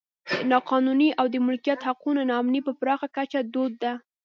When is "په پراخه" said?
2.67-3.07